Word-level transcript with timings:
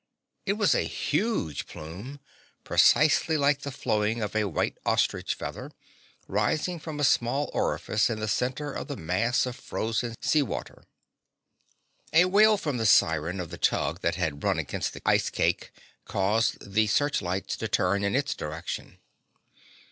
It 0.47 0.53
was 0.53 0.73
a 0.73 0.81
huge 0.81 1.67
plume, 1.67 2.21
precisely 2.63 3.37
like 3.37 3.59
the 3.61 3.69
flowing 3.71 4.19
of 4.23 4.35
a 4.35 4.45
white 4.47 4.75
ostrich 4.83 5.35
feather, 5.35 5.69
rising 6.27 6.79
from 6.79 6.99
a 6.99 7.03
small 7.03 7.51
orifice 7.53 8.09
in 8.09 8.19
the 8.19 8.27
center 8.27 8.73
of 8.73 8.87
the 8.87 8.95
mass 8.97 9.45
of 9.45 9.55
frozen 9.55 10.15
sea 10.19 10.41
water. 10.41 10.85
A 12.13 12.25
wail 12.25 12.57
from 12.57 12.77
the 12.77 12.87
siren 12.87 13.39
of 13.39 13.51
the 13.51 13.59
tug 13.59 14.01
that 14.01 14.15
had 14.15 14.43
run 14.43 14.57
against 14.57 14.93
the 14.95 15.03
ice 15.05 15.29
cake 15.29 15.71
caused 16.05 16.71
the 16.73 16.87
searchlights 16.87 17.55
to 17.57 17.67
turn 17.67 18.03
in 18.03 18.15
its 18.15 18.33
direction. 18.33 18.97